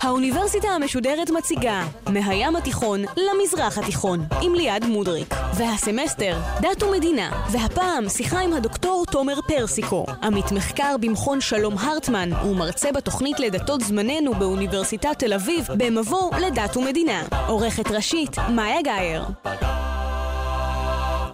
[0.00, 1.82] האוניברסיטה המשודרת מציגה
[2.12, 5.34] מהים התיכון למזרח התיכון עם ליעד מודריק.
[5.54, 10.06] והסמסטר דת ומדינה והפעם שיחה עם הדוקטור תומר פרסיקו.
[10.22, 17.22] עמית מחקר במכון שלום הרטמן ומרצה בתוכנית לדתות זמננו באוניברסיטת תל אביב במבוא לדת ומדינה.
[17.46, 19.22] עורכת ראשית מאיה גאייר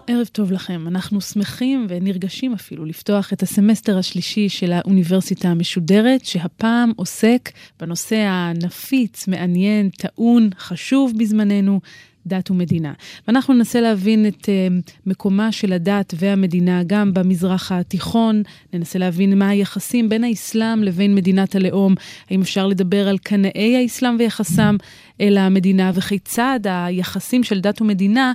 [0.07, 6.93] ערב טוב לכם, אנחנו שמחים ונרגשים אפילו לפתוח את הסמסטר השלישי של האוניברסיטה המשודרת, שהפעם
[6.97, 11.81] עוסק בנושא הנפיץ, מעניין, טעון, חשוב בזמננו,
[12.27, 12.93] דת ומדינה.
[13.29, 18.43] ואנחנו ננסה להבין את uh, מקומה של הדת והמדינה גם במזרח התיכון,
[18.73, 21.95] ננסה להבין מה היחסים בין האסלאם לבין מדינת הלאום,
[22.31, 24.77] האם אפשר לדבר על קנאי האסלאם ויחסם
[25.23, 28.33] אל המדינה, וכיצד היחסים של דת ומדינה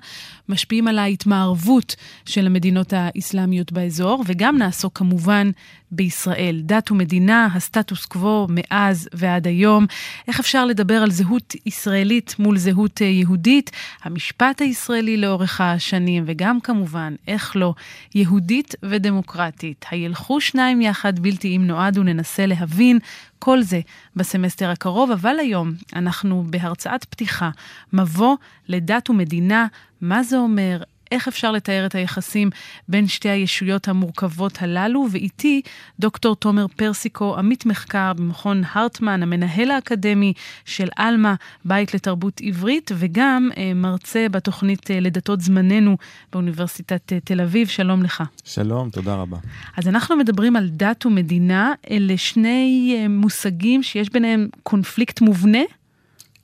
[0.49, 5.51] משפיעים על ההתמערבות של המדינות האסלאמיות באזור, וגם נעסוק כמובן
[5.91, 6.61] בישראל.
[6.63, 9.85] דת ומדינה, הסטטוס קוו מאז ועד היום.
[10.27, 13.71] איך אפשר לדבר על זהות ישראלית מול זהות יהודית?
[14.03, 17.73] המשפט הישראלי לאורך השנים, וגם כמובן, איך לא,
[18.15, 19.85] יהודית ודמוקרטית.
[19.91, 22.99] הילכו שניים יחד בלתי אם נועד וננסה להבין
[23.39, 23.81] כל זה
[24.15, 27.49] בסמסטר הקרוב, אבל היום אנחנו בהרצאת פתיחה,
[27.93, 28.35] מבוא
[28.67, 29.67] לדת ומדינה,
[30.01, 32.49] מה זה אומר, איך אפשר לתאר את היחסים
[32.87, 35.61] בין שתי הישויות המורכבות הללו, ואיתי
[35.99, 40.33] דוקטור תומר פרסיקו, עמית מחקר במכון הרטמן, המנהל האקדמי
[40.65, 41.35] של עלמה,
[41.65, 45.97] בית לתרבות עברית, וגם אה, מרצה בתוכנית אה, לדתות זמננו
[46.31, 47.67] באוניברסיטת אה, תל אביב.
[47.67, 48.23] שלום לך.
[48.43, 49.37] שלום, תודה רבה.
[49.77, 55.61] אז אנחנו מדברים על דת ומדינה, אלה שני אה, מושגים שיש ביניהם קונפליקט מובנה.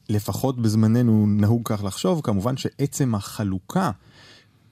[0.10, 3.92] לפחות בזמננו נהוג כך לחשוב, כמובן שעצם החלוקה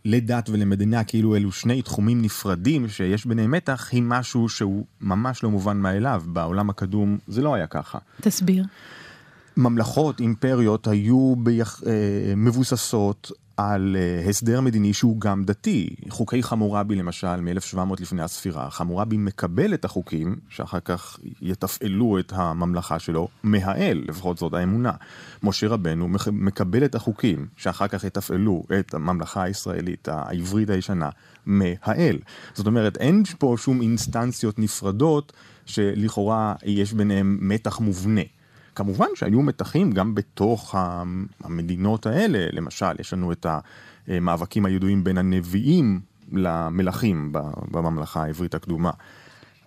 [0.06, 5.50] לדת ולמדינה כאילו אלו שני תחומים נפרדים שיש ביניהם מתח, היא משהו שהוא ממש לא
[5.52, 6.24] מובן מאליו.
[6.26, 7.98] בעולם הקדום זה לא היה ככה.
[8.22, 8.66] תסביר.
[9.58, 11.84] ממלכות, אימפריות, היו ביח...
[11.86, 11.92] אה,
[12.36, 13.96] מבוססות על
[14.26, 15.96] uh, הסדר מדיני שהוא גם דתי.
[16.10, 23.00] חוקי חמורבי למשל, מ-1700 לפני הספירה, חמורבי מקבל את החוקים שאחר כך יתפעלו את הממלכה
[23.00, 24.92] שלו מהאל, לפחות זאת האמונה.
[25.44, 31.10] משה רבנו מקבל את החוקים שאחר כך יתפעלו את הממלכה הישראלית, העברית הישנה,
[31.46, 32.18] מהאל.
[32.54, 35.34] זאת אומרת, אין פה שום אינסטנציות נפרדות
[35.66, 38.22] שלכאורה יש ביניהם מתח מובנה.
[38.76, 40.76] כמובן שהיו מתחים גם בתוך
[41.44, 43.46] המדינות האלה, למשל, יש לנו את
[44.08, 46.00] המאבקים הידועים בין הנביאים
[46.32, 47.34] למלכים
[47.72, 48.92] בממלכה העברית הקדומה.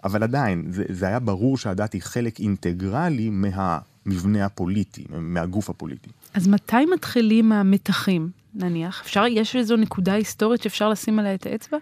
[0.04, 6.10] אבל עדיין, זה, זה היה ברור שהדת היא חלק אינטגרלי מהמבנה הפוליטי, מהגוף הפוליטי.
[6.34, 9.00] אז מתי מתחילים המתחים, נניח?
[9.00, 11.78] אפשר, יש איזו נקודה היסטורית שאפשר לשים עליה את האצבע?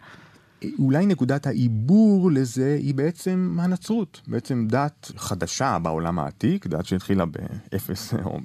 [0.78, 8.14] אולי נקודת העיבור לזה היא בעצם הנצרות, בעצם דת חדשה בעולם העתיק, דת שהתחילה באפס
[8.24, 8.38] או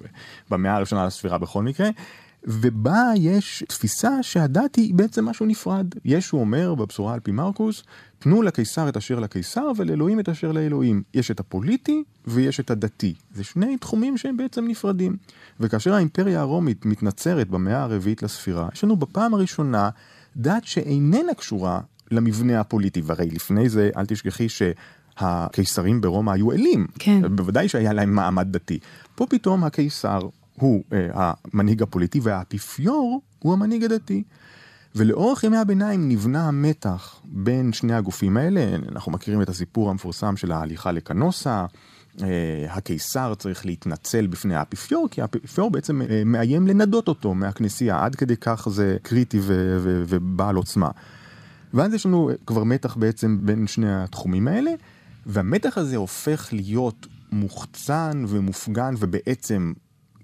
[0.49, 1.89] במאה הראשונה לספירה בכל מקרה,
[2.43, 5.87] ובה יש תפיסה שהדת היא בעצם משהו נפרד.
[6.05, 7.83] ישו אומר בבשורה על פי מרקוס,
[8.19, 11.03] תנו לקיסר את אשר לקיסר ולאלוהים את אשר לאלוהים.
[11.13, 13.13] יש את הפוליטי ויש את הדתי.
[13.33, 15.17] זה שני תחומים שהם בעצם נפרדים.
[15.59, 19.89] וכאשר האימפריה הרומית מתנצרת במאה הרביעית לספירה, יש לנו בפעם הראשונה
[20.37, 21.81] דת שאיננה קשורה
[22.11, 27.35] למבנה הפוליטי, והרי לפני זה אל תשכחי שהקיסרים ברומא היו אלים, כן.
[27.35, 28.79] בוודאי שהיה להם מעמד דתי.
[29.15, 30.19] פה פתאום הקיסר
[30.53, 34.23] הוא אה, המנהיג הפוליטי והאפיפיור הוא המנהיג הדתי.
[34.95, 40.51] ולאורך ימי הביניים נבנה המתח בין שני הגופים האלה, אנחנו מכירים את הסיפור המפורסם של
[40.51, 41.65] ההליכה לקנוסה,
[42.21, 42.27] אה,
[42.69, 48.37] הקיסר צריך להתנצל בפני האפיפיור, כי האפיפיור בעצם אה, מאיים לנדות אותו מהכנסייה, עד כדי
[48.37, 50.89] כך זה קריטי ובעל עוצמה.
[51.73, 54.71] ואז יש לנו כבר מתח בעצם בין שני התחומים האלה,
[55.25, 59.73] והמתח הזה הופך להיות מוחצן ומופגן ובעצם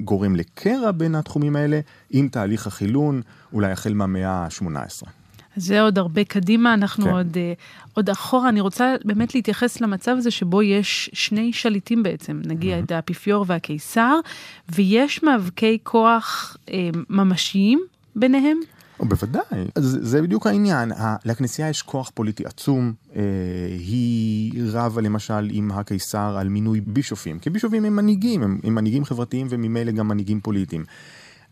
[0.01, 1.79] גורם לקרע בין התחומים האלה
[2.09, 3.21] עם תהליך החילון,
[3.53, 5.07] אולי החל מהמאה ה-18.
[5.55, 7.11] זה עוד הרבה קדימה, אנחנו כן.
[7.11, 8.49] עוד, uh, עוד אחורה.
[8.49, 12.83] אני רוצה באמת להתייחס למצב הזה שבו יש שני שליטים בעצם, נגיע mm-hmm.
[12.83, 14.19] את האפיפיור והקיסר,
[14.69, 16.71] ויש מאבקי כוח uh,
[17.09, 17.79] ממשיים
[18.15, 18.57] ביניהם.
[19.03, 20.91] בוודאי, זה, זה בדיוק העניין.
[21.25, 23.21] לכנסייה יש כוח פוליטי עצום, אה,
[23.69, 29.05] היא רבה למשל עם הקיסר על מינוי בישופים, כי בישופים הם מנהיגים, הם, הם מנהיגים
[29.05, 30.85] חברתיים וממילא גם מנהיגים פוליטיים.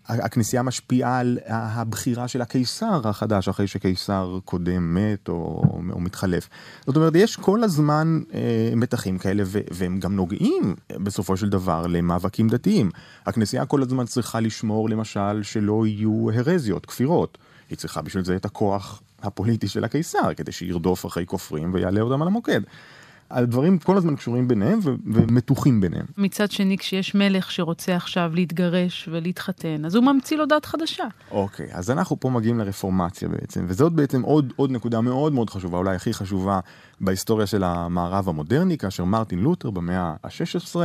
[0.07, 6.49] הכנסייה משפיעה על הבחירה של הקיסר החדש אחרי שקיסר קודם מת או, או מתחלף.
[6.85, 11.87] זאת אומרת, יש כל הזמן אה, מתחים כאלה ו, והם גם נוגעים בסופו של דבר
[11.87, 12.91] למאבקים דתיים.
[13.25, 17.37] הכנסייה כל הזמן צריכה לשמור למשל שלא יהיו הרזיות, כפירות.
[17.69, 22.21] היא צריכה בשביל זה את הכוח הפוליטי של הקיסר, כדי שירדוף אחרי כופרים ויעלה אותם
[22.21, 22.61] על המוקד.
[23.31, 26.05] הדברים כל הזמן קשורים ביניהם ו- ומתוחים ביניהם.
[26.17, 31.03] מצד שני, כשיש מלך שרוצה עכשיו להתגרש ולהתחתן, אז הוא ממציא לו דת חדשה.
[31.31, 35.77] אוקיי, אז אנחנו פה מגיעים לרפורמציה בעצם, וזאת בעצם עוד, עוד נקודה מאוד מאוד חשובה,
[35.77, 36.59] אולי הכי חשובה
[37.01, 40.75] בהיסטוריה של המערב המודרני, כאשר מרטין לותר במאה ה-16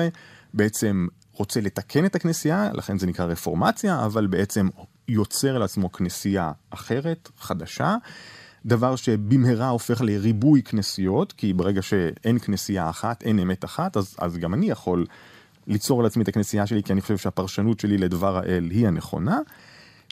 [0.54, 4.68] בעצם רוצה לתקן את הכנסייה, לכן זה נקרא רפורמציה, אבל בעצם
[5.08, 7.96] יוצר לעצמו כנסייה אחרת, חדשה.
[8.66, 14.36] דבר שבמהרה הופך לריבוי כנסיות, כי ברגע שאין כנסייה אחת, אין אמת אחת, אז, אז
[14.36, 15.06] גם אני יכול
[15.66, 19.38] ליצור לעצמי את הכנסייה שלי, כי אני חושב שהפרשנות שלי לדבר האל היא הנכונה.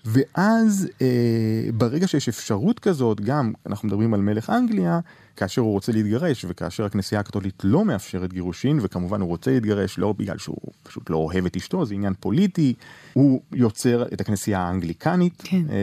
[0.04, 5.00] ואז אה, ברגע שיש אפשרות כזאת, גם אנחנו מדברים על מלך אנגליה,
[5.36, 10.12] כאשר הוא רוצה להתגרש וכאשר הכנסייה הקתולית לא מאפשרת גירושין, וכמובן הוא רוצה להתגרש לא
[10.12, 12.74] בגלל שהוא פשוט לא אוהב את אשתו, זה עניין פוליטי,
[13.12, 15.62] הוא יוצר את הכנסייה האנגליקנית, כן.
[15.70, 15.76] אה,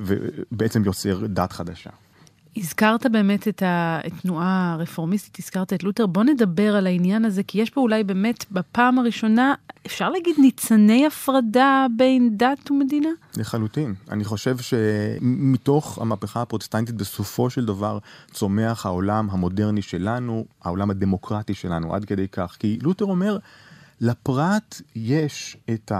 [0.00, 1.90] ובעצם יוצר דת חדשה.
[2.56, 7.70] הזכרת באמת את התנועה הרפורמיסטית, הזכרת את לותר, בוא נדבר על העניין הזה, כי יש
[7.70, 9.54] פה אולי באמת בפעם הראשונה,
[9.86, 13.08] אפשר להגיד ניצני הפרדה בין דת ומדינה?
[13.36, 13.94] לחלוטין.
[14.10, 17.98] אני חושב שמתוך המהפכה הפרוטסטנטית בסופו של דבר
[18.32, 22.56] צומח העולם המודרני שלנו, העולם הדמוקרטי שלנו, עד כדי כך.
[22.58, 23.38] כי לותר אומר,
[24.00, 25.92] לפרט יש את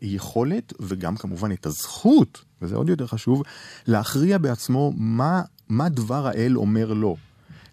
[0.00, 3.42] היכולת וגם כמובן את הזכות, וזה עוד יותר חשוב,
[3.86, 7.16] להכריע בעצמו מה מה דבר האל אומר לו.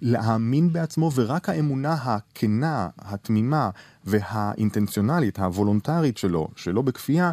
[0.01, 3.69] להאמין בעצמו, ורק האמונה הכנה, התמימה
[4.05, 7.31] והאינטנציונלית, הוולונטרית שלו, שלא בכפייה,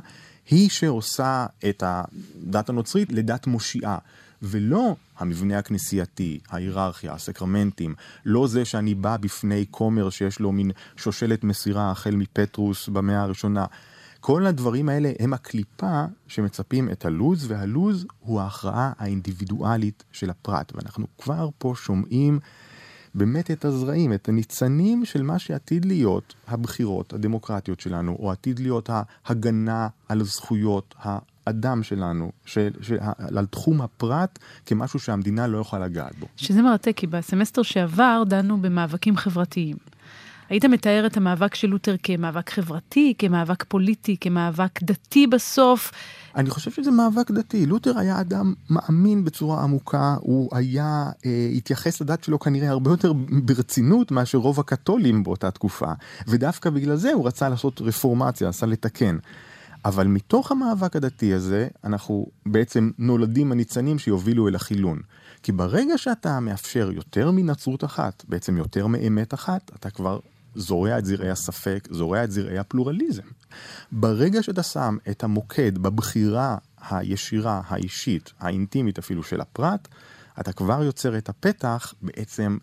[0.51, 3.99] היא שעושה את הדת הנוצרית לדת מושיעה.
[4.43, 7.95] ולא המבנה הכנסייתי, ההיררכיה, הסקרמנטים,
[8.25, 13.65] לא זה שאני בא בפני כומר שיש לו מין שושלת מסירה החל מפטרוס במאה הראשונה.
[14.27, 20.73] כל הדברים האלה הם הקליפה שמצפים את הלוז, והלוז הוא ההכרעה האינדיבידואלית של הפרט.
[20.75, 22.39] ואנחנו כבר פה שומעים
[23.15, 28.91] באמת את הזרעים, את הניצנים של מה שעתיד להיות הבחירות הדמוקרטיות שלנו, או עתיד להיות
[28.93, 32.97] ההגנה על זכויות האדם שלנו, של, של,
[33.37, 36.27] על תחום הפרט כמשהו שהמדינה לא יכולה לגעת בו.
[36.37, 39.77] שזה מרתק, כי בסמסטר שעבר דנו במאבקים חברתיים.
[40.49, 45.93] היית מתאר את המאבק של לותר כמאבק חברתי, כמאבק פוליטי, כמאבק דתי בסוף.
[46.37, 47.67] אני חושב שזה מאבק דתי.
[47.67, 53.13] לותר היה אדם מאמין בצורה עמוקה, הוא היה, אה, התייחס לדת שלו כנראה הרבה יותר
[53.45, 55.93] ברצינות מאשר רוב הקתולים באותה תקופה.
[56.29, 59.17] ודווקא בגלל זה הוא רצה לעשות רפורמציה, רצה לתקן.
[59.85, 64.99] אבל מתוך המאבק הדתי הזה, אנחנו בעצם נולדים הניצנים שיובילו אל החילון.
[65.43, 70.19] כי ברגע שאתה מאפשר יותר מנצרות אחת, בעצם יותר מאמת אחת, אתה כבר
[70.55, 73.23] זורע את זרעי הספק, זורע את זרעי הפלורליזם.
[73.93, 76.57] ברגע שאתה שם את המוקד בבחירה
[76.91, 79.89] הישירה, האישית, האינטימית אפילו של הפרט,
[80.41, 82.59] אתה כבר יוצר את הפתח בעצם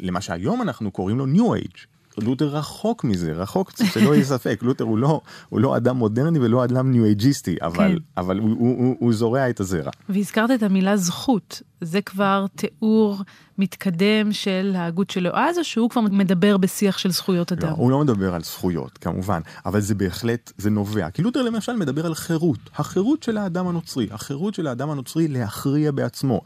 [0.00, 1.89] למה שהיום אנחנו קוראים לו New Age.
[2.18, 6.64] לותר רחוק מזה, רחוק, שלא יהיה ספק, לותר הוא לא, הוא לא אדם מודרני ולא
[6.64, 7.96] אדם ניו-אייג'יסטי, אבל, כן.
[8.16, 9.90] אבל הוא, הוא, הוא, הוא זורע את הזרע.
[10.08, 13.18] והזכרת את המילה זכות, זה כבר תיאור
[13.58, 17.68] מתקדם של ההגות של יועז, או שהוא כבר מדבר בשיח של זכויות אדם?
[17.68, 21.10] לא, הוא לא מדבר על זכויות, כמובן, אבל זה בהחלט, זה נובע.
[21.10, 25.92] כי לותר למשל מדבר על חירות, החירות של האדם הנוצרי, החירות של האדם הנוצרי להכריע
[25.92, 26.40] בעצמו.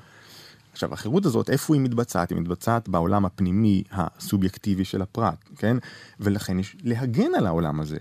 [0.74, 2.30] עכשיו, החירות הזאת, איפה היא מתבצעת?
[2.30, 5.76] היא מתבצעת בעולם הפנימי הסובייקטיבי של הפרט, כן?
[6.20, 7.96] ולכן יש להגן על העולם הזה.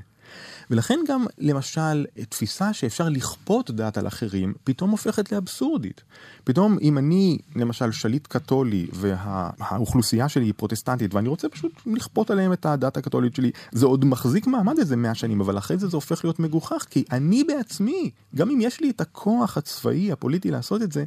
[0.70, 6.01] ולכן גם, למשל, תפיסה שאפשר לכפות דעת על אחרים, פתאום הופכת לאבסורדית.
[6.44, 12.53] פתאום, אם אני, למשל, שליט קתולי, והאוכלוסייה שלי היא פרוטסטנטית, ואני רוצה פשוט לכפות עליהם
[12.53, 15.98] את הדת הקתולית שלי, זה עוד מחזיק מעמד איזה מאה שנים, אבל אחרי זה זה
[15.98, 20.82] הופך להיות מגוחך, כי אני בעצמי, גם אם יש לי את הכוח הצבאי, הפוליטי לעשות
[20.82, 21.03] את זה,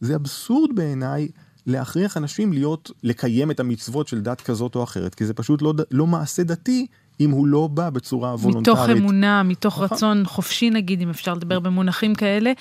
[0.00, 1.28] זה אבסורד בעיניי
[1.66, 5.74] להכריח אנשים להיות, לקיים את המצוות של דת כזאת או אחרת, כי זה פשוט לא,
[5.90, 6.86] לא מעשה דתי
[7.20, 8.78] אם הוא לא בא בצורה וולונטרית.
[8.78, 9.96] מתוך אמונה, מתוך נכון.
[9.96, 12.52] רצון חופשי נגיד, אם אפשר לדבר במונחים כאלה.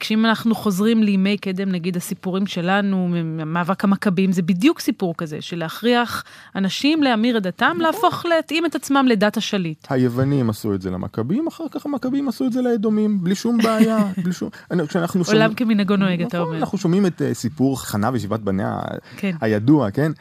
[0.00, 3.08] כשאם אנחנו חוזרים לימי קדם, נגיד הסיפורים שלנו,
[3.46, 6.24] מאבק המכבים, זה בדיוק סיפור כזה, של להכריח
[6.56, 7.80] אנשים להמיר את דתם, נכון.
[7.80, 9.86] להפוך, להתאים את עצמם לדת השליט.
[9.90, 13.98] היוונים עשו את זה למכבים, אחר כך המכבים עשו את זה לאדומים, בלי שום בעיה,
[14.24, 14.48] בלי שום...
[14.88, 15.42] כשאנחנו שומעים...
[15.42, 16.58] עולם כמנהגו נוהג, אתה נכון, אומר.
[16.58, 18.78] אנחנו שומעים את uh, סיפור חנה וישיבת בניה
[19.16, 19.36] כן.
[19.40, 20.12] הידוע, כן?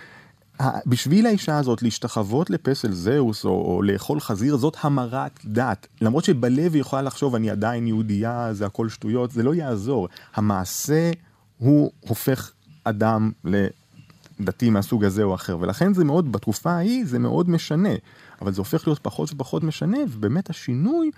[0.85, 5.87] בשביל האישה הזאת להשתחוות לפסל זהוס או, או לאכול חזיר זאת המרת דת.
[6.01, 10.07] למרות שבלב היא יכולה לחשוב אני עדיין יהודייה, זה הכל שטויות, זה לא יעזור.
[10.35, 11.11] המעשה
[11.57, 12.51] הוא הופך
[12.83, 17.93] אדם לדתי מהסוג הזה או אחר, ולכן זה מאוד, בתקופה ההיא זה מאוד משנה,
[18.41, 21.11] אבל זה הופך להיות פחות ופחות משנה, ובאמת השינוי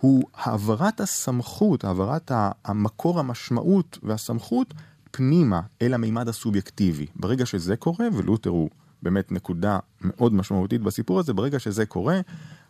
[0.00, 2.32] הוא העברת הסמכות, העברת
[2.64, 4.74] המקור המשמעות והסמכות
[5.10, 7.06] פנימה אל המימד הסובייקטיבי.
[7.16, 8.70] ברגע שזה קורה, ולותר הוא
[9.02, 12.20] באמת נקודה מאוד משמעותית בסיפור הזה, ברגע שזה קורה,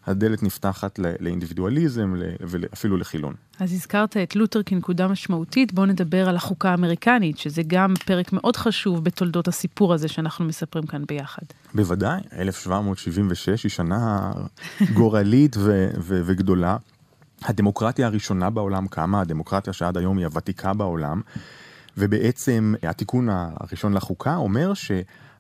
[0.07, 3.35] הדלת נפתחת לאינדיבידואליזם ואפילו לחילון.
[3.59, 8.57] אז הזכרת את לותר כנקודה משמעותית, בואו נדבר על החוקה האמריקנית, שזה גם פרק מאוד
[8.57, 11.43] חשוב בתולדות הסיפור הזה שאנחנו מספרים כאן ביחד.
[11.75, 14.33] בוודאי, 1776 היא שנה
[14.95, 16.77] גורלית ו- ו- וגדולה.
[17.43, 21.21] הדמוקרטיה הראשונה בעולם קמה, הדמוקרטיה שעד היום היא הוותיקה בעולם,
[22.01, 24.73] ובעצם התיקון הראשון לחוקה אומר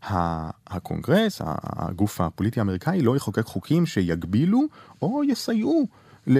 [0.04, 4.62] שהקונגרס, הגוף הפוליטי האמריקאי, לא יחוקק חוקים שיגבילו
[5.02, 5.86] או יסייעו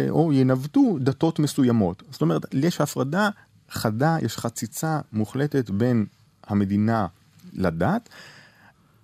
[0.08, 2.02] או ינווטו דתות מסוימות.
[2.10, 3.28] זאת אומרת, יש הפרדה
[3.70, 6.06] חדה, יש חציצה מוחלטת בין
[6.46, 7.06] המדינה
[7.52, 8.08] לדת.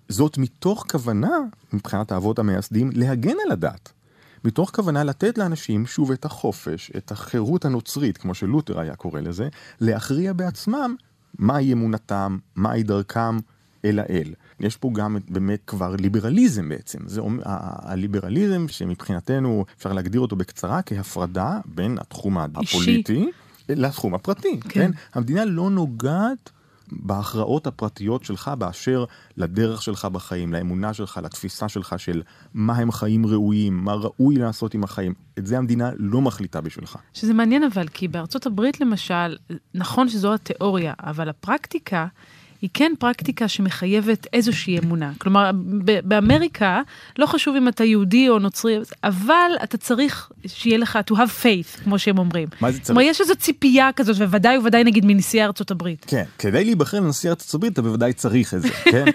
[0.09, 1.37] זאת מתוך כוונה,
[1.73, 3.91] מבחינת האבות המייסדים, להגן על הדת.
[4.45, 9.49] מתוך כוונה לתת לאנשים שוב את החופש, את החירות הנוצרית, כמו שלותר היה קורא לזה,
[9.79, 10.95] להכריע בעצמם
[11.39, 13.37] מהי אמונתם, מהי דרכם
[13.85, 14.33] אל האל.
[14.59, 16.99] יש פה גם באמת כבר ליברליזם בעצם.
[17.05, 23.31] זה אומר, הליברליזם שמבחינתנו אפשר להגדיר אותו בקצרה כהפרדה בין התחום הפוליטי אישי.
[23.69, 24.59] לתחום הפרטי.
[24.59, 24.69] כן.
[24.69, 24.91] כן?
[25.13, 26.51] המדינה לא נוגעת
[26.91, 29.05] בהכרעות הפרטיות שלך באשר
[29.37, 32.21] לדרך שלך בחיים, לאמונה שלך, לתפיסה שלך של
[32.53, 35.13] מה הם חיים ראויים, מה ראוי לעשות עם החיים.
[35.39, 36.97] את זה המדינה לא מחליטה בשבילך.
[37.13, 39.35] שזה מעניין אבל, כי בארצות הברית למשל,
[39.73, 42.07] נכון שזו התיאוריה, אבל הפרקטיקה...
[42.61, 45.11] היא כן פרקטיקה שמחייבת איזושהי אמונה.
[45.17, 45.51] כלומר,
[46.03, 46.81] באמריקה,
[47.17, 51.83] לא חשוב אם אתה יהודי או נוצרי, אבל אתה צריך שיהיה לך to have faith,
[51.83, 52.47] כמו שהם אומרים.
[52.61, 52.87] מה זה צריך?
[52.87, 56.05] כלומר, יש איזו ציפייה כזאת, ובוודאי ובוודאי נגיד מנשיאי ארצות הברית.
[56.07, 59.05] כן, כדי להיבחר לנשיא ארצות הברית, אתה בוודאי צריך את זה, כן?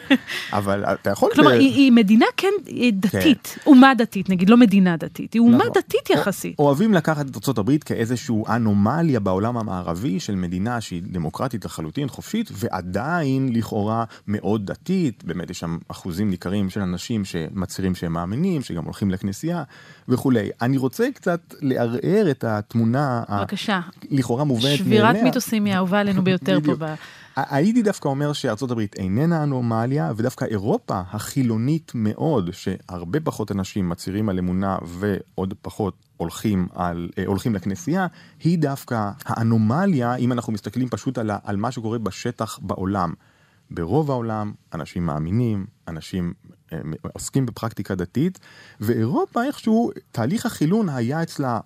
[0.52, 1.30] אבל אתה יכול...
[1.34, 1.54] כלומר, ב...
[1.54, 2.48] היא, היא מדינה כן
[2.92, 3.70] דתית, כן.
[3.70, 5.72] אומה דתית, נגיד, לא מדינה דתית, היא אומה נכון.
[5.74, 6.58] דתית יחסית.
[6.58, 12.50] אוהבים לקחת את ארצות הברית כאיזושהי אנומליה בעולם המערבי של מדינה שהיא דמוקרטית לחלוטין, חופשית,
[12.52, 18.84] ועדיין לכאורה מאוד דתית, באמת יש שם אחוזים ניכרים של אנשים שמצהירים שהם מאמינים, שגם
[18.84, 19.62] הולכים לכנסייה
[20.08, 20.50] וכולי.
[20.62, 23.80] אני רוצה קצת לערער את התמונה בבקשה.
[24.10, 24.76] לכאורה מובנת מאליה.
[24.76, 26.74] שבירת מיתוסים היא האהובה עלינו ביותר פה.
[26.78, 26.94] ב...
[27.36, 28.32] הייתי דווקא אומר
[28.70, 35.94] הברית איננה אנומליה, ודווקא אירופה החילונית מאוד, שהרבה פחות אנשים מצהירים על אמונה ועוד פחות
[36.16, 38.06] הולכים, על, אה, הולכים לכנסייה,
[38.40, 43.12] היא דווקא האנומליה, אם אנחנו מסתכלים פשוט על, על מה שקורה בשטח בעולם.
[43.70, 46.32] ברוב העולם אנשים מאמינים, אנשים
[46.72, 46.78] אה,
[47.12, 48.38] עוסקים בפרקטיקה דתית,
[48.80, 51.60] ואירופה איכשהו, תהליך החילון היה אצלה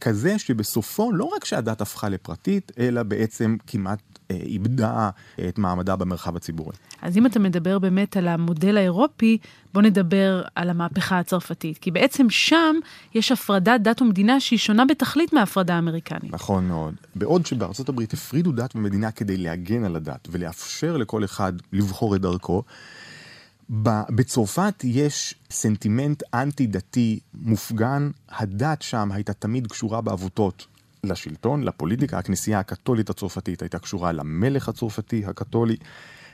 [0.00, 5.10] כזה שבסופו לא רק שהדת הפכה לפרטית, אלא בעצם כמעט איבדה
[5.48, 6.76] את מעמדה במרחב הציבורי.
[7.02, 9.38] אז אם אתה מדבר באמת על המודל האירופי,
[9.74, 11.78] בוא נדבר על המהפכה הצרפתית.
[11.78, 12.76] כי בעצם שם
[13.14, 16.32] יש הפרדת דת ומדינה שהיא שונה בתכלית מההפרדה האמריקנית.
[16.32, 16.94] נכון מאוד.
[17.14, 22.20] בעוד שבארצות הברית הפרידו דת ומדינה כדי להגן על הדת ולאפשר לכל אחד לבחור את
[22.20, 22.62] דרכו,
[24.10, 30.66] בצרפת יש סנטימנט אנטי-דתי מופגן, הדת שם הייתה תמיד קשורה בעבותות
[31.06, 35.76] לשלטון, לפוליטיקה, הכנסייה הקתולית הצרפתית הייתה קשורה למלך הצרפתי הקתולי,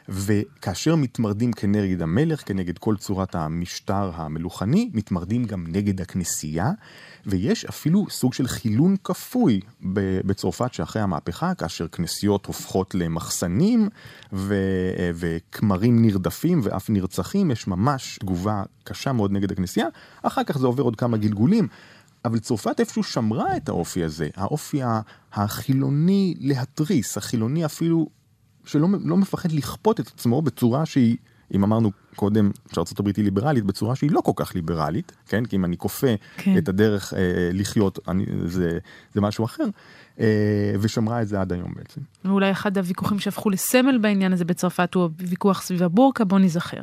[0.09, 6.71] וכאשר מתמרדים כנגד המלך, כנגד כל צורת המשטר המלוכני, מתמרדים גם נגד הכנסייה,
[7.27, 9.61] ויש אפילו סוג של חילון כפוי
[10.25, 13.89] בצרפת שאחרי המהפכה, כאשר כנסיות הופכות למחסנים
[14.33, 19.87] ו- וכמרים נרדפים ואף נרצחים, יש ממש תגובה קשה מאוד נגד הכנסייה,
[20.23, 21.69] אחר כך זה עובר עוד כמה גלגולים.
[22.29, 24.81] אבל צרפת איפשהו שמרה את האופי הזה, האופי
[25.33, 28.09] החילוני להתריס, החילוני אפילו
[28.65, 31.17] שלא לא מפחד לכפות את עצמו בצורה שהיא,
[31.55, 35.45] אם אמרנו קודם שארצות הברית היא ליברלית, בצורה שהיא לא כל כך ליברלית, כן?
[35.45, 36.59] כי אם אני כופה כן.
[36.59, 37.21] את הדרך אה,
[37.53, 38.79] לחיות, אני, זה,
[39.15, 39.65] זה משהו אחר.
[40.21, 40.27] אה,
[40.81, 42.01] ושמרה את זה עד היום בעצם.
[42.25, 46.81] ואולי אחד הוויכוחים שהפכו לסמל בעניין הזה בצרפת הוא הוויכוח סביב הבורקה, בוא נזכר.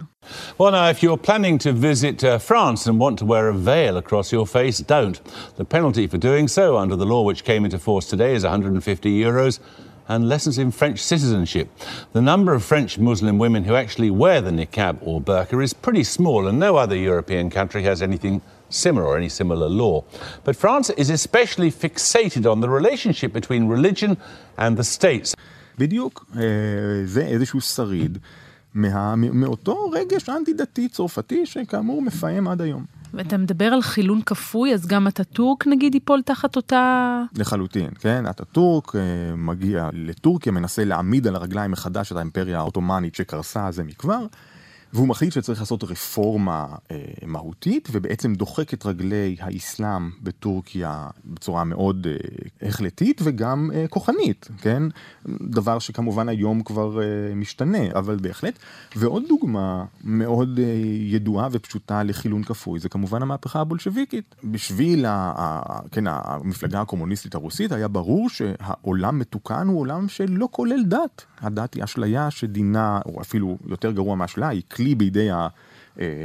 [0.59, 3.97] Well, now, if you're planning to visit uh, France and want to wear a veil
[3.97, 5.17] across your face, don't.
[5.57, 9.09] The penalty for doing so under the law which came into force today is 150
[9.27, 9.59] euros.
[10.08, 11.68] and lessons in French citizenship.
[12.12, 16.04] The number of French Muslim women who actually wear the niqab or burqa is pretty
[16.04, 20.04] small, and no other European country has anything similar or any similar law.
[20.44, 24.16] But France is especially fixated on the relationship between religion
[24.58, 25.34] and the state.
[25.78, 26.26] בדיוק,
[27.04, 28.18] זה איזשהו שריד
[28.74, 32.84] מה, מאותו רגש אנטי-דתי צרפתי שכאמור מפעם עד היום.
[33.15, 37.21] ואתה מדבר על חילון כפוי, אז גם אטאטורק נגיד ייפול תחת אותה...
[37.35, 38.25] לחלוטין, כן.
[38.25, 39.01] אטאטורק אה,
[39.35, 44.25] מגיע לטורקיה, מנסה להעמיד על הרגליים מחדש את האימפריה העות'מאנית שקרסה זה מכבר.
[44.95, 52.07] והוא מחליט שצריך לעשות רפורמה אה, מהותית, ובעצם דוחק את רגלי האסלאם בטורקיה בצורה מאוד
[52.09, 54.83] אה, החלטית וגם אה, כוחנית, כן?
[55.41, 58.59] דבר שכמובן היום כבר אה, משתנה, אבל בהחלט.
[58.95, 60.63] ועוד דוגמה מאוד אה,
[60.99, 64.35] ידועה ופשוטה לחילון כפוי, זה כמובן המהפכה הבולשביקית.
[64.43, 70.83] בשביל ה, ה, כן, המפלגה הקומוניסטית הרוסית היה ברור שהעולם מתוקן הוא עולם שלא כולל
[70.83, 71.25] דת.
[71.41, 75.47] הדת היא אשליה שדינה, או אפילו יותר גרוע מאשליה, היא כלי בידי ה...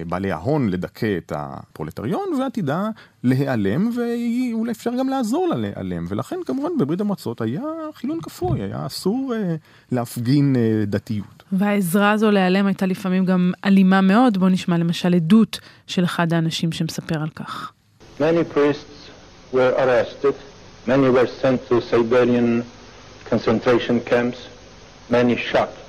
[0.09, 2.89] בעלי ההון לדכא את הפרולטריון ועתידה
[3.25, 7.63] להיעלם ואולי אפשר גם לעזור לה להיעלם ולכן כמובן בברית המועצות היה
[7.95, 9.55] חילון כפוי, היה אסור אה,
[9.93, 11.43] להפגין אה, דתיות.
[11.53, 16.73] והעזרה הזו להיעלם הייתה לפעמים גם אלימה מאוד, בוא נשמע למשל עדות של אחד האנשים
[16.73, 17.73] שמספר על כך.
[18.19, 19.11] Many priests
[19.55, 20.35] were arrested,
[20.87, 22.65] many were sent to Siberian
[23.31, 24.39] concentration camps,
[25.11, 25.80] many shot.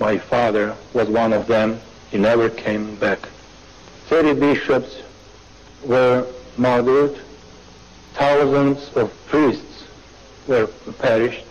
[0.00, 1.80] My father was one of them.
[2.10, 3.28] He never came back.
[4.06, 5.02] Thirty bishops
[5.84, 7.18] were murdered.
[8.14, 9.84] Thousands of priests
[10.46, 10.66] were
[10.98, 11.46] perished.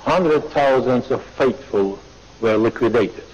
[0.00, 1.98] Hundred thousands of faithful
[2.40, 3.24] were liquidated.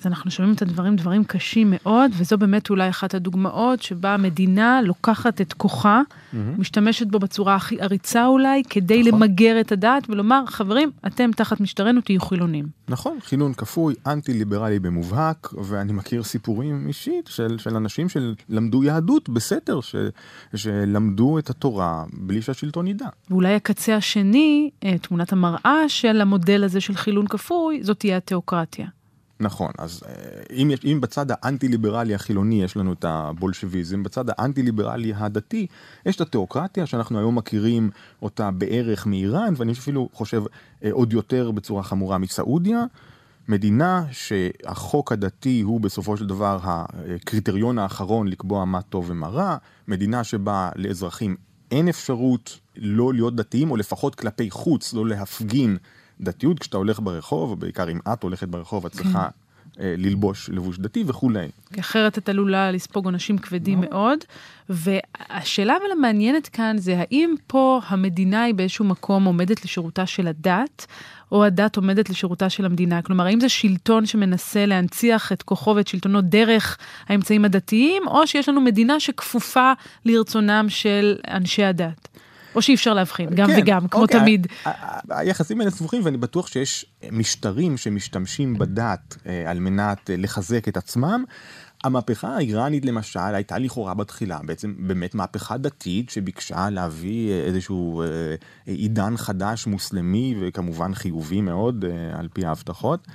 [0.00, 4.80] אז אנחנו שומעים את הדברים, דברים קשים מאוד, וזו באמת אולי אחת הדוגמאות שבה המדינה
[4.82, 6.36] לוקחת את כוחה, mm-hmm.
[6.58, 9.22] משתמשת בו בצורה הכי עריצה אולי, כדי נכון.
[9.22, 12.66] למגר את הדת ולומר, חברים, אתם תחת משטרנו תהיו חילונים.
[12.88, 19.80] נכון, חילון כפוי, אנטי-ליברלי במובהק, ואני מכיר סיפורים אישית של, של אנשים שלמדו יהדות בסתר,
[19.80, 19.96] ש,
[20.54, 23.08] שלמדו את התורה בלי שהשלטון ידע.
[23.30, 28.86] ואולי הקצה השני, אה, תמונת המראה של המודל הזה של חילון כפוי, זאת תהיה התיאוקרטיה.
[29.40, 30.12] נכון, אז אה,
[30.52, 35.66] אם, יש, אם בצד האנטי-ליברלי החילוני יש לנו את הבולשביזם, בצד האנטי-ליברלי הדתי
[36.06, 37.90] יש את התיאוקרטיה שאנחנו היום מכירים
[38.22, 40.42] אותה בערך מאיראן, ואני אפילו חושב
[40.84, 42.84] אה, עוד יותר בצורה חמורה מסעודיה.
[43.48, 49.56] מדינה שהחוק הדתי הוא בסופו של דבר הקריטריון האחרון לקבוע מה טוב ומה רע,
[49.88, 51.36] מדינה שבה לאזרחים
[51.70, 55.76] אין אפשרות לא להיות דתיים, או לפחות כלפי חוץ, לא להפגין
[56.20, 59.48] דתיות כשאתה הולך ברחוב, ובעיקר אם את הולכת ברחוב, את צריכה כן.
[59.80, 61.48] אה, ללבוש לבוש דתי וכולי.
[61.72, 63.88] כי אחרת את עלולה לספוג עונשים כבדים לא.
[63.90, 64.18] מאוד.
[64.68, 70.86] והשאלה אבל המעניינת כאן זה האם פה המדינה היא באיזשהו מקום עומדת לשירותה של הדת,
[71.32, 73.02] או הדת עומדת לשירותה של המדינה?
[73.02, 76.78] כלומר, האם זה שלטון שמנסה להנציח את כוחו ואת שלטונו דרך
[77.08, 79.72] האמצעים הדתיים, או שיש לנו מדינה שכפופה
[80.04, 82.08] לרצונם של אנשי הדת?
[82.54, 84.20] או שאי אפשר להבחין, גם כן, וגם, כמו אוקיי.
[84.20, 84.46] תמיד.
[85.10, 90.76] היחסים האלה סבוכים, ואני בטוח שיש משטרים שמשתמשים בדת אה, על מנת אה, לחזק את
[90.76, 91.24] עצמם.
[91.84, 98.02] המהפכה האיראנית למשל הייתה לכאורה בתחילה בעצם באמת מהפכה דתית שביקשה להביא אה, איזשהו
[98.66, 103.06] עידן חדש מוסלמי וכמובן חיובי מאוד על פי ההבטחות.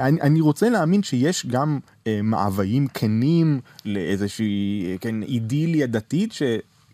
[0.00, 1.78] אני, אני רוצה להאמין שיש גם
[2.22, 6.42] מאוויים כנים לאיזושהי כן, אידיליה דתית ש...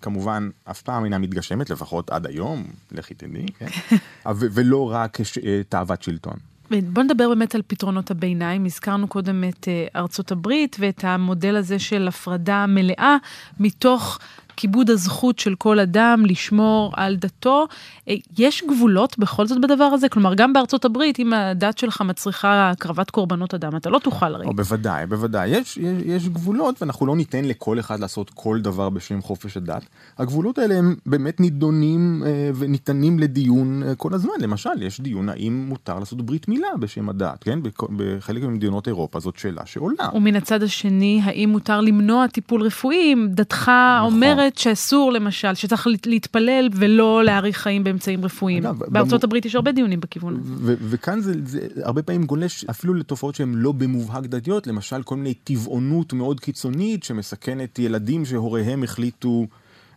[0.03, 3.67] כמובן אף פעם אינה מתגשמת, לפחות עד היום, לכי תדעי, כן?
[4.55, 6.37] ולא רק אה, תאוות שלטון.
[6.71, 8.65] בוא נדבר באמת על פתרונות הביניים.
[8.65, 13.17] הזכרנו קודם את אה, ארצות הברית ואת המודל הזה של הפרדה מלאה
[13.61, 14.19] מתוך
[14.59, 17.67] כיבוד הזכות של כל אדם לשמור על דתו.
[18.09, 20.09] אה, יש גבולות בכל זאת בדבר הזה?
[20.09, 24.47] כלומר, גם בארצות הברית, אם הדת שלך מצריכה הקרבת קורבנות אדם, אתה לא תוכל הרי.
[24.47, 25.49] או בוודאי, בוודאי.
[25.49, 29.87] יש, יש, יש גבולות, ואנחנו לא ניתן לכל אחד לעשות כל דבר בשם חופש הדת.
[30.19, 34.33] הגבולות האלה הם באמת נידונים אה, וניתנים לדיון אה, כל הזמן.
[34.41, 37.59] למשל, יש דיון האם מותר לעשות ברית מילה בשם הדת, כן?
[37.97, 40.09] בחלק ממדינות אירופה זאת שאלה שעולה.
[40.15, 43.63] ומן הצד השני, האם מותר למנוע טיפול רפואי אם דתך
[43.99, 44.13] נכון.
[44.13, 48.67] אומרת אומרת שאסור למשל, שצריך להתפלל ולא להאריך חיים באמצעים רפואיים.
[48.67, 49.25] אגב, בארצות.
[49.25, 50.75] הברית יש הרבה דיונים בכיוון הזה.
[50.81, 55.35] וכאן זה, זה הרבה פעמים גולש אפילו לתופעות שהן לא במובהק דתיות, למשל כל מיני
[55.35, 59.47] טבעונות מאוד קיצונית שמסכנת ילדים שהוריהם החליטו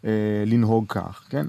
[0.05, 0.09] אה,
[0.45, 1.45] לנהוג כך, כן?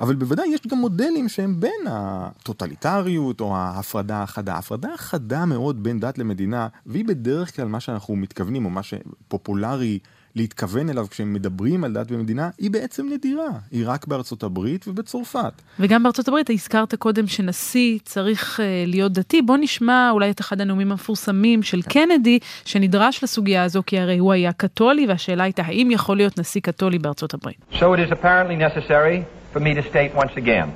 [0.00, 4.54] אבל בוודאי יש גם מודלים שהם בין הטוטליטריות או ההפרדה החדה.
[4.54, 9.98] ההפרדה החדה מאוד בין דת למדינה, והיא בדרך כלל מה שאנחנו מתכוונים, או מה שפופולרי
[10.36, 13.48] להתכוון אליו כשהם מדברים על דת ומדינה, היא בעצם נדירה.
[13.70, 15.52] היא רק בארצות הברית ובצרפת.
[15.80, 19.42] וגם בארצות הברית, הזכרת קודם שנשיא צריך uh, להיות דתי.
[19.42, 22.06] בוא נשמע אולי את אחד הנאומים המפורסמים של כן.
[22.08, 26.60] קנדי, שנדרש לסוגיה הזו, כי הרי הוא היה קתולי, והשאלה הייתה האם יכול להיות נשיא
[26.60, 27.56] קתולי בארצות הברית.
[27.72, 30.68] So it is apparently necessary for me to state once again,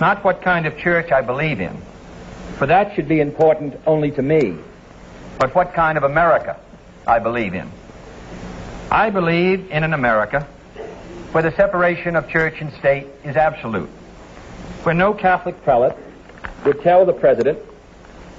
[0.00, 1.76] not what kind of church I believe in,
[2.58, 4.56] For that should be important only to me.
[5.38, 6.56] But what kind of America
[7.06, 7.70] I believe in?
[8.91, 10.39] I believe in an America
[11.31, 13.89] where the separation of church and state is absolute,
[14.83, 15.95] where no Catholic prelate
[16.65, 17.57] would tell the president,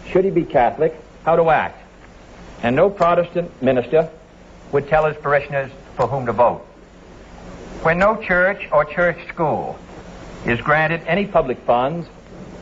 [0.08, 0.92] should he be Catholic,
[1.24, 1.78] how to act,
[2.62, 4.10] and no Protestant minister
[4.72, 6.60] would tell his parishioners for whom to vote,
[7.82, 9.78] where no church or church school
[10.52, 12.06] is granted any public funds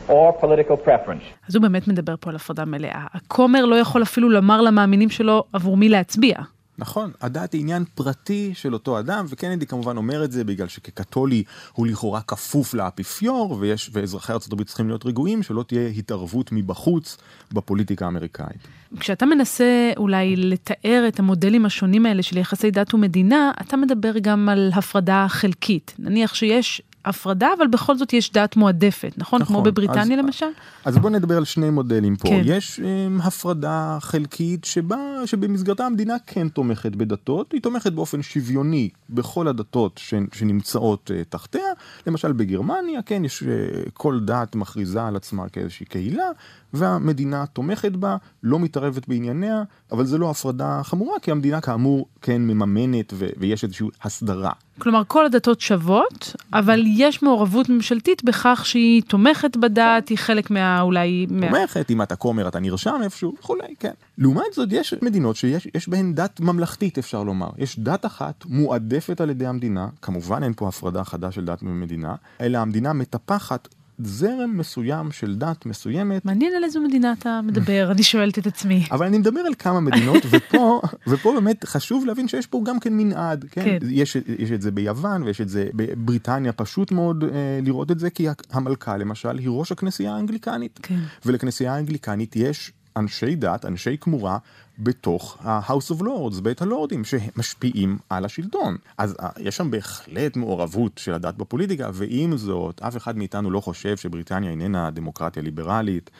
[0.07, 1.23] or political preference.
[1.49, 3.05] אז הוא באמת מדבר פה על הפרדה מלאה.
[3.13, 6.35] הכומר לא יכול אפילו לומר למאמינים שלו עבור מי להצביע.
[6.78, 11.42] נכון, הדת היא עניין פרטי של אותו אדם, וקנדי כמובן אומר את זה בגלל שכקתולי
[11.72, 17.16] הוא לכאורה כפוף לאפיפיור, ויש, ואזרחי ארה"ב צריכים להיות רגועים שלא תהיה התערבות מבחוץ
[17.52, 18.68] בפוליטיקה האמריקאית.
[19.00, 24.48] כשאתה מנסה אולי לתאר את המודלים השונים האלה של יחסי דת ומדינה, אתה מדבר גם
[24.48, 25.94] על הפרדה חלקית.
[25.98, 29.42] נניח שיש הפרדה, אבל בכל זאת יש דת מועדפת, נכון?
[29.42, 30.46] נכון כמו בבריטניה אז, למשל?
[30.84, 32.28] אז בוא נדבר על שני מודלים פה.
[32.28, 32.42] כן.
[32.44, 39.48] יש um, הפרדה חלקית שבה, שבמסגרתה המדינה כן תומכת בדתות, היא תומכת באופן שוויוני בכל
[39.48, 41.68] הדתות ש, שנמצאות uh, תחתיה.
[42.06, 43.46] למשל בגרמניה, כן, יש uh,
[43.92, 46.28] כל דת מכריזה על עצמה כאיזושהי קהילה,
[46.72, 52.42] והמדינה תומכת בה, לא מתערבת בענייניה, אבל זה לא הפרדה חמורה, כי המדינה כאמור כן
[52.42, 54.52] מממנת ו- ויש איזושהי הסדרה.
[54.78, 60.80] כלומר, כל הדתות שוות, אבל יש מעורבות ממשלתית בכך שהיא תומכת בדת, היא חלק מה...
[60.80, 61.26] אולי...
[61.30, 61.46] מה...
[61.46, 63.92] תומכת, אם אתה כומר אתה נרשם איפשהו וכולי, כן.
[64.18, 67.48] לעומת זאת, יש מדינות שיש יש בהן דת ממלכתית, אפשר לומר.
[67.58, 72.14] יש דת אחת מועדפת על ידי המדינה, כמובן אין פה הפרדה חדה של דת ומדינה,
[72.40, 76.24] אלא המדינה מטפחת זרם מסוים של דת מסוימת.
[76.24, 78.84] מעניין על איזו מדינה אתה מדבר, אני שואלת את עצמי.
[78.90, 82.92] אבל אני מדבר על כמה מדינות, ופה, ופה באמת חשוב להבין שיש פה גם כן
[82.92, 83.64] מנעד, כן?
[83.64, 83.78] כן.
[83.90, 87.28] יש, יש את זה ביוון ויש את זה בבריטניה, פשוט מאוד אה,
[87.62, 90.80] לראות את זה, כי המלכה למשל היא ראש הכנסייה האנגליקנית.
[90.82, 91.00] כן.
[91.26, 94.38] ולכנסייה האנגליקנית יש אנשי דת, אנשי כמורה,
[94.78, 98.76] בתוך ה-House of Lords, בית הלורדים, שמשפיעים על השלטון.
[98.98, 103.60] אז uh, יש שם בהחלט מעורבות של הדת בפוליטיקה, ועם זאת, אף אחד מאיתנו לא
[103.60, 106.10] חושב שבריטניה איננה דמוקרטיה ליברלית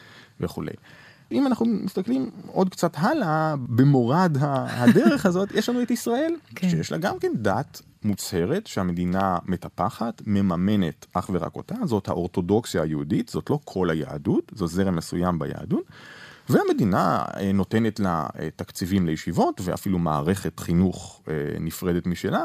[0.41, 0.73] וכולי.
[1.33, 6.71] אם אנחנו מסתכלים עוד קצת הלאה, במורד הדרך הזאת, יש לנו את ישראל, כן.
[6.71, 13.29] שיש לה גם כן דת מוצהרת שהמדינה מטפחת, מממנת אך ורק אותה, זאת האורתודוקסיה היהודית,
[13.29, 15.85] זאת לא כל היהדות, זו זרם מסוים ביהדות.
[16.49, 22.43] והמדינה אה, נותנת לה אה, תקציבים לישיבות ואפילו מערכת חינוך אה, נפרדת משלה,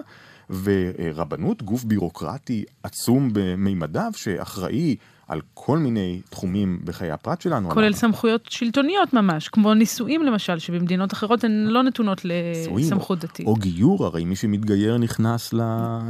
[0.63, 4.95] ורבנות, גוף בירוקרטי עצום במימדיו, שאחראי
[5.31, 7.69] על כל מיני תחומים בחיי הפרט שלנו.
[7.69, 7.99] כולל אנחנו...
[7.99, 13.47] סמכויות שלטוניות ממש, כמו נישואים למשל, שבמדינות אחרות הן לא נתונות לסמכות דתית.
[13.47, 15.61] או גיור, הרי מי שמתגייר נכנס, ל...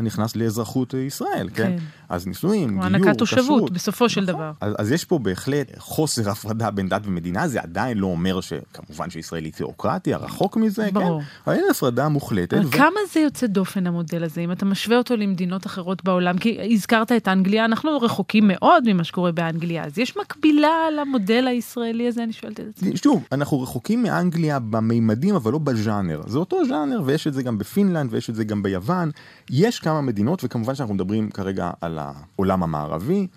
[0.04, 1.64] נכנס לאזרחות ישראל, כן?
[1.64, 1.78] כן.
[2.10, 2.94] אז נישואים, גיור, כשרות.
[2.94, 4.34] הענקת תושבות, בסופו של נכון.
[4.34, 4.52] דבר.
[4.62, 9.10] אז, אז יש פה בהחלט חוסר הפרדה בין דת ומדינה, זה עדיין לא אומר שכמובן
[9.10, 11.22] שישראל היא תיאוקרטיה, רחוק מזה, ברור.
[11.22, 11.28] כן?
[11.48, 12.54] אבל אין הפרדה מוחלטת.
[12.54, 12.72] אבל ו...
[12.72, 16.38] כמה זה יוצא דופן המודל הזה, אם אתה משווה אותו למדינות אחרות בעולם?
[16.38, 22.08] כי הזכרת את אנגליה, אנחנו רחוקים מאוד ממה שקורה באנגליה, אז יש מקבילה למודל הישראלי
[22.08, 22.98] הזה, אני שואלת את עצמי.
[22.98, 26.22] שוב, אנחנו רחוקים מאנגליה במימדים, אבל לא בז'אנר.
[26.28, 29.12] זה אותו ז'אנר, ויש את זה גם בפינלנד, ויש את זה גם ביוון.
[29.50, 33.28] יש כמה מדינות, וכמובן שאנחנו מדברים כרגע על העולם המערבי.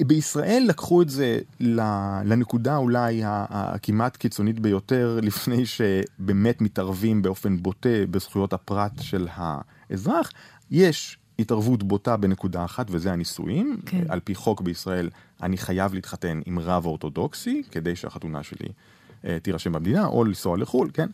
[0.00, 1.38] בישראל לקחו את זה
[2.24, 10.30] לנקודה אולי הכמעט קיצונית ביותר, לפני שבאמת מתערבים באופן בוטה בזכויות הפרט של האזרח.
[10.70, 13.80] יש התערבות בוטה בנקודה אחת, וזה הנישואים.
[13.86, 14.04] כן.
[14.08, 15.10] על פי חוק בישראל,
[15.42, 18.68] אני חייב להתחתן עם רב אורתודוקסי, כדי שהחתונה שלי
[19.24, 21.08] אה, תירשם במדינה, או לנסוע לחו"ל, כן?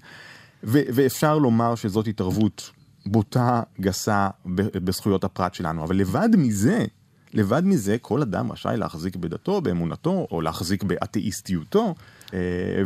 [0.65, 2.71] ו- ואפשר לומר שזאת התערבות
[3.07, 4.29] בוטה, גסה,
[4.85, 5.85] בזכויות הפרט שלנו.
[5.85, 6.85] אבל לבד מזה,
[7.33, 11.95] לבד מזה, כל אדם רשאי להחזיק בדתו, באמונתו, או להחזיק באתאיסטיותו,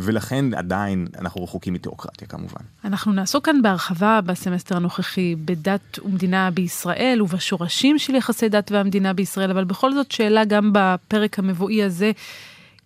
[0.01, 2.61] ולכן עדיין אנחנו רחוקים מתיאוקרטיה כמובן.
[2.85, 9.51] אנחנו נעסוק כאן בהרחבה בסמסטר הנוכחי בדת ומדינה בישראל ובשורשים של יחסי דת והמדינה בישראל,
[9.51, 12.11] אבל בכל זאת שאלה גם בפרק המבואי הזה.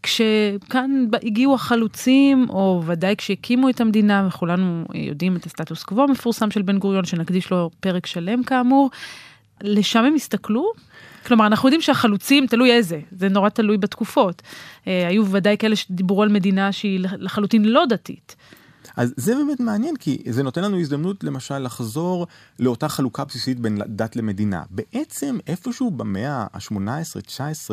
[0.04, 6.62] כשכאן הגיעו החלוצים, או ודאי כשהקימו את המדינה, וכולנו יודעים את הסטטוס קוו המפורסם של
[6.62, 8.89] בן גוריון, שנקדיש לו פרק שלם כאמור,
[9.62, 10.71] לשם הם הסתכלו?
[11.27, 14.41] כלומר, אנחנו יודעים שהחלוצים, תלוי איזה, זה נורא תלוי בתקופות.
[14.88, 18.36] אה, היו ודאי כאלה שדיברו על מדינה שהיא לחלוטין לא דתית.
[18.97, 22.27] אז זה באמת מעניין, כי זה נותן לנו הזדמנות למשל לחזור
[22.60, 24.63] לאותה חלוקה בסיסית בין דת למדינה.
[24.69, 27.71] בעצם איפשהו במאה ה-18-19,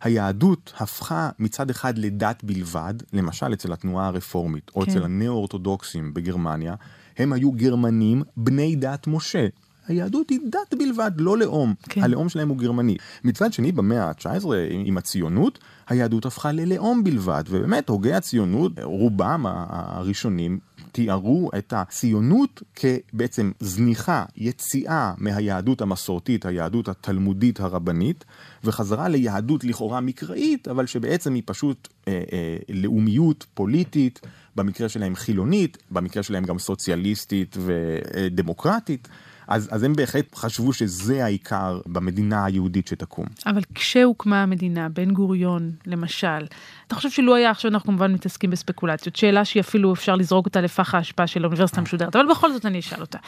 [0.00, 4.90] היהדות הפכה מצד אחד לדת בלבד, למשל אצל התנועה הרפורמית, או כן.
[4.90, 6.74] אצל הנאו-אורתודוקסים בגרמניה,
[7.18, 9.46] הם היו גרמנים בני דת משה.
[9.90, 11.74] היהדות היא דת בלבד, לא לאום.
[11.88, 12.02] כן.
[12.02, 12.96] הלאום שלהם הוא גרמני.
[13.24, 20.58] מצד שני, במאה ה-19, עם הציונות, היהדות הפכה ללאום בלבד, ובאמת, הוגי הציונות, רובם הראשונים,
[20.92, 28.24] תיארו את הציונות כבעצם זניחה, יציאה מהיהדות המסורתית, היהדות התלמודית הרבנית,
[28.64, 34.20] וחזרה ליהדות לכאורה מקראית, אבל שבעצם היא פשוט אה, אה, לאומיות פוליטית,
[34.56, 39.08] במקרה שלהם חילונית, במקרה שלהם גם סוציאליסטית ודמוקרטית.
[39.50, 43.26] אז, אז הם בהחלט חשבו שזה העיקר במדינה היהודית שתקום.
[43.46, 46.46] אבל כשהוקמה המדינה, בן גוריון למשל,
[46.86, 50.60] אתה חושב שלו היה, עכשיו אנחנו כמובן מתעסקים בספקולציות, שאלה שהיא אפילו אפשר לזרוק אותה
[50.60, 53.18] לפח האשפה של האוניברסיטה המשודרת, אבל בכל זאת אני אשאל אותה.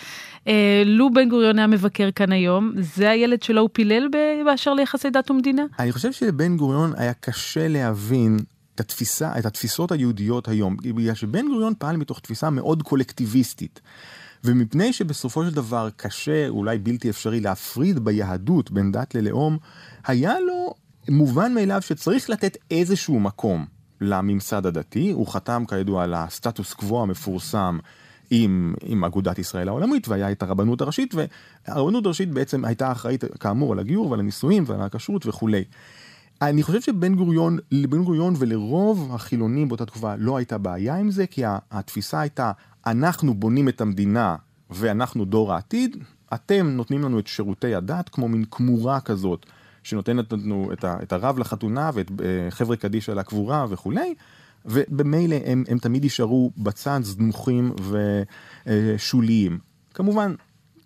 [0.48, 4.08] אה, לו בן גוריון היה מבקר כאן היום, זה הילד שלו הוא פילל
[4.44, 5.62] באשר ליחסי דת ומדינה?
[5.78, 8.38] אני חושב שלבן גוריון היה קשה להבין
[8.74, 13.80] את התפיסה, את התפיסות היהודיות היום, בגלל שבן גוריון פעל מתוך תפיסה מאוד קולקטיביסטית.
[14.44, 19.58] ומפני שבסופו של דבר קשה, אולי בלתי אפשרי, להפריד ביהדות בין דת ללאום,
[20.06, 20.74] היה לו
[21.08, 23.66] מובן מאליו שצריך לתת איזשהו מקום
[24.00, 25.10] לממסד הדתי.
[25.10, 27.78] הוא חתם כידוע על הסטטוס קוו המפורסם
[28.30, 33.72] עם, עם אגודת ישראל העולמית, והיה את הרבנות הראשית, והרבנות הראשית בעצם הייתה אחראית כאמור
[33.72, 35.64] על הגיור ועל הנישואים ועל הכשרות וכולי.
[36.42, 41.26] אני חושב שבן גוריון, לבן גוריון ולרוב החילונים באותה תקופה לא הייתה בעיה עם זה,
[41.26, 42.52] כי התפיסה הייתה,
[42.86, 44.36] אנחנו בונים את המדינה
[44.70, 45.96] ואנחנו דור העתיד,
[46.34, 49.46] אתם נותנים לנו את שירותי הדת כמו מין כמורה כזאת,
[49.82, 52.12] שנותנת לנו את, ה, את הרב לחתונה ואת uh,
[52.50, 54.14] חבר'ה קדישא לקבורה וכולי,
[54.64, 57.72] ובמילא הם, הם תמיד יישארו בצד זנוחים
[58.66, 59.58] ושוליים.
[59.94, 60.34] כמובן,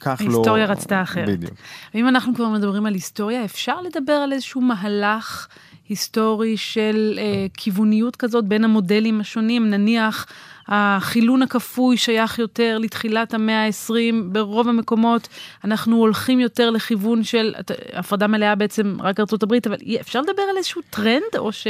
[0.01, 0.35] כך לא...
[0.35, 1.29] ההיסטוריה רצתה אחרת.
[1.29, 1.55] בדיוק.
[1.95, 5.49] ואם אנחנו כבר מדברים על היסטוריה, אפשר לדבר על איזשהו מהלך
[5.89, 10.27] היסטורי של אה, כיווניות כזאת בין המודלים השונים, נניח
[10.69, 13.93] החילון הכפוי שייך יותר לתחילת המאה ה-20,
[14.33, 15.29] ברוב המקומות
[15.65, 17.55] אנחנו הולכים יותר לכיוון של
[17.93, 21.67] הפרדה מלאה בעצם רק ארה"ב, אבל אפשר לדבר על איזשהו טרנד או ש...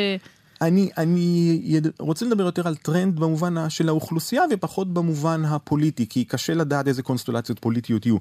[0.61, 1.87] אני, אני יד...
[1.99, 7.03] רוצה לדבר יותר על טרנד במובן של האוכלוסייה ופחות במובן הפוליטי, כי קשה לדעת איזה
[7.03, 8.17] קונסטולציות פוליטיות יהיו.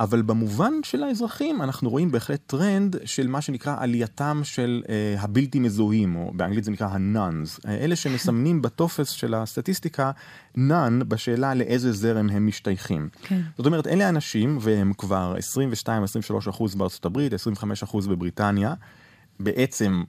[0.00, 5.58] אבל במובן של האזרחים אנחנו רואים בהחלט טרנד של מה שנקרא עלייתם של אה, הבלתי
[5.58, 10.10] מזוהים, או באנגלית זה נקרא ה-nones, אה, אלה שמסמנים בטופס של הסטטיסטיקה
[10.56, 13.08] none בשאלה לאיזה זרם הם משתייכים.
[13.22, 13.40] כן.
[13.56, 15.34] זאת אומרת, אלה אנשים, והם כבר
[15.86, 18.74] 22-23 אחוז בארצות הברית, 25 אחוז בבריטניה,
[19.40, 20.02] בעצם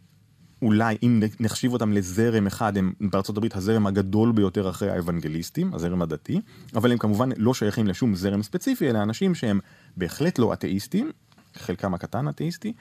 [0.62, 6.02] אולי אם נחשיב אותם לזרם אחד, הם בארצות הברית הזרם הגדול ביותר אחרי האוונגליסטים, הזרם
[6.02, 6.42] הדתי,
[6.76, 9.60] אבל הם כמובן לא שייכים לשום זרם ספציפי, אלא אנשים שהם
[9.98, 11.12] בהחלט לא אתאיסטים,
[11.56, 12.74] חלקם הקטן אתאיסטי,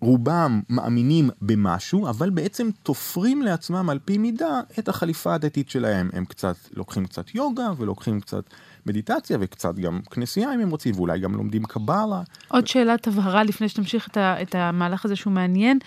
[0.00, 6.10] רובם מאמינים במשהו, אבל בעצם תופרים לעצמם על פי מידה את החליפה הדתית שלהם.
[6.12, 8.44] הם קצת לוקחים קצת יוגה ולוקחים קצת
[8.86, 12.22] מדיטציה וקצת גם כנסייה אם הם רוצים, ואולי גם לומדים קבלה.
[12.48, 15.78] עוד שאלת הבהרה לפני שתמשיך את, ה, את המהלך הזה שהוא מעניין.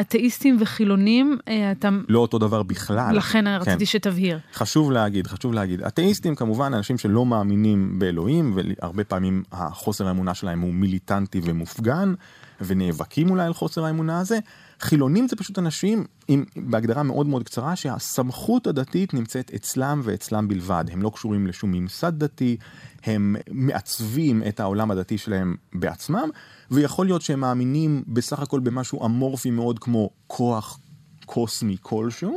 [0.00, 1.88] אתאיסטים וחילונים, אה, אתה...
[2.08, 3.16] לא אותו דבר בכלל.
[3.16, 3.56] לכן כן.
[3.60, 4.38] רציתי שתבהיר.
[4.54, 5.82] חשוב להגיד, חשוב להגיד.
[5.82, 12.14] אתאיסטים כמובן אנשים שלא מאמינים באלוהים, והרבה פעמים החוסר האמונה שלהם הוא מיליטנטי ומופגן,
[12.60, 14.38] ונאבקים אולי על חוסר האמונה הזה.
[14.82, 20.84] חילונים זה פשוט אנשים עם, בהגדרה מאוד מאוד קצרה, שהסמכות הדתית נמצאת אצלם ואצלם בלבד.
[20.92, 22.56] הם לא קשורים לשום ממסד דתי,
[23.04, 26.28] הם מעצבים את העולם הדתי שלהם בעצמם,
[26.70, 30.78] ויכול להיות שהם מאמינים בסך הכל במשהו אמורפי מאוד כמו כוח
[31.26, 32.36] קוסמי כלשהו,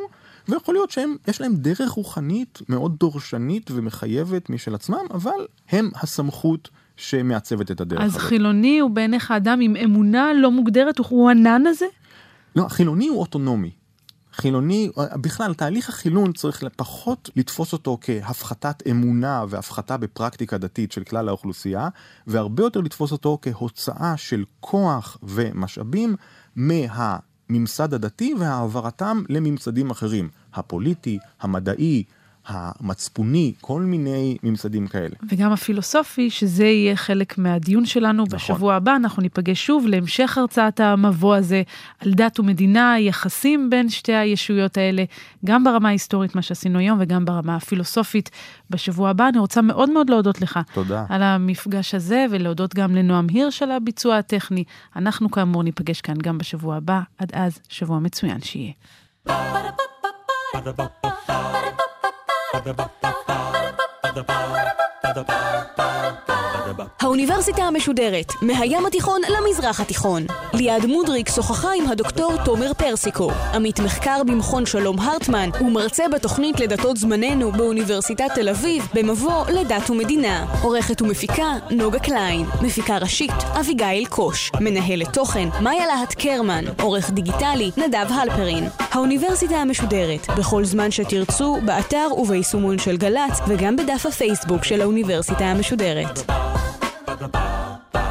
[0.50, 7.72] ויכול להיות שיש להם דרך רוחנית מאוד דורשנית ומחייבת משל עצמם, אבל הם הסמכות שמעצבת
[7.72, 8.22] את הדרך הזאת.
[8.22, 11.86] אז חילוני הוא בעיניך אדם עם אמונה לא מוגדרת, הוא ענן הזה?
[12.56, 13.72] לא, חילוני הוא אוטונומי.
[14.34, 14.90] חילוני,
[15.22, 21.90] בכלל, תהליך החילון צריך פחות לתפוס אותו כהפחתת אמונה והפחתה בפרקטיקה דתית של כלל האוכלוסייה,
[22.28, 26.16] והרבה יותר לתפוס אותו כהוצאה של כוח ומשאבים
[26.56, 32.04] מהממסד הדתי והעברתם לממסדים אחרים, הפוליטי, המדעי,
[32.48, 35.16] המצפוני, כל מיני ממסדים כאלה.
[35.30, 38.38] וגם הפילוסופי, שזה יהיה חלק מהדיון שלנו נכון.
[38.38, 41.64] בשבוע הבא, אנחנו ניפגש שוב להמשך הרצאת המבוא הזה
[42.00, 45.04] על דת ומדינה, יחסים בין שתי הישויות האלה,
[45.46, 48.30] גם ברמה ההיסטורית, מה שעשינו היום, וגם ברמה הפילוסופית
[48.70, 49.28] בשבוע הבא.
[49.28, 50.60] אני רוצה מאוד מאוד להודות לך.
[50.74, 51.06] תודה.
[51.10, 54.64] על המפגש הזה, ולהודות גם לנועם הירש על הביצוע הטכני.
[54.96, 57.00] אנחנו כאמור ניפגש כאן גם בשבוע הבא.
[57.18, 58.72] עד אז, שבוע מצוין שיהיה.
[59.28, 61.75] Ba-da-ba-ba-ba
[62.54, 66.55] Ba ba ba ba ba ba ba ba ba ba ba ba-da-ba.
[67.02, 70.26] האוניברסיטה המשודרת, מהים התיכון למזרח התיכון.
[70.54, 76.98] ליעד מודריק שוחחה עם הדוקטור תומר פרסיקו, עמית מחקר במכון שלום הרטמן, ומרצה בתוכנית לדתות
[76.98, 80.46] זמננו באוניברסיטת תל אביב, במבוא לדת ומדינה.
[80.62, 82.46] עורכת ומפיקה, נוגה קליין.
[82.62, 84.52] מפיקה ראשית, אביגיל קוש.
[84.60, 86.64] מנהלת תוכן, מאיה להט קרמן.
[86.82, 88.68] עורך דיגיטלי, נדב הלפרין.
[88.92, 96.20] האוניברסיטה המשודרת, בכל זמן שתרצו, באתר וביישומון של גל"צ, וגם בדף הפייסבוק של האוניברסיטה המשודרת.
[97.16, 98.05] ba, ba, ba,